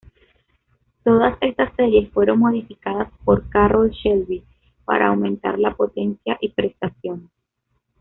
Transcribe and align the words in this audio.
Todas 1.03 1.37
estas 1.41 1.75
series 1.75 2.09
fueron 2.11 2.39
modificadas 2.39 3.07
por 3.23 3.47
Carroll 3.49 3.91
Shelby 3.91 4.43
para 4.83 5.09
aumentar 5.09 5.59
la 5.59 5.75
potencia 5.75 6.39
y 6.41 6.49
prestaciones. 6.49 7.29